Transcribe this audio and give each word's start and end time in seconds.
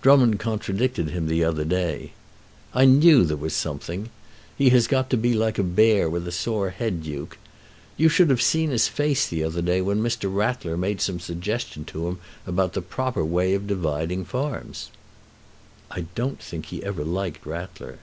"Drummond 0.00 0.40
contradicted 0.40 1.10
him 1.10 1.26
the 1.28 1.44
other 1.44 1.62
day." 1.66 2.12
"I 2.72 2.86
knew 2.86 3.24
there 3.24 3.36
was 3.36 3.52
something. 3.52 4.08
He 4.56 4.70
has 4.70 4.86
got 4.86 5.10
to 5.10 5.18
be 5.18 5.34
like 5.34 5.58
a 5.58 5.62
bear 5.62 6.08
with 6.08 6.26
a 6.26 6.32
sore 6.32 6.70
head, 6.70 7.02
Duke. 7.02 7.36
You 7.98 8.08
should 8.08 8.30
have 8.30 8.40
seen 8.40 8.70
his 8.70 8.88
face 8.88 9.26
the 9.28 9.44
other 9.44 9.60
day, 9.60 9.82
when 9.82 10.02
Mr. 10.02 10.34
Rattler 10.34 10.78
made 10.78 11.02
some 11.02 11.20
suggestion 11.20 11.84
to 11.92 12.08
him 12.08 12.20
about 12.46 12.72
the 12.72 12.80
proper 12.80 13.22
way 13.22 13.52
of 13.52 13.66
dividing 13.66 14.24
farms." 14.24 14.88
"I 15.90 16.06
don't 16.14 16.40
think 16.42 16.64
he 16.64 16.82
ever 16.82 17.04
liked 17.04 17.44
Rattler." 17.44 17.98